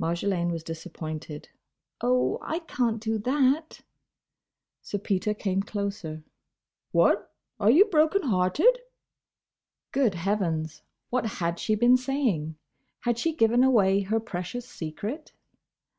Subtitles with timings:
[0.00, 1.50] Marjolaine was disappointed.
[2.00, 3.82] "Oh!—I can't do that!"
[4.80, 6.22] Sir Peter came closer.
[6.92, 7.30] "What?
[7.60, 8.78] Are you broken hearted?"
[9.92, 10.80] Good heavens!
[11.10, 12.54] What had she been saying?
[13.00, 15.34] Had she given away her precious secret?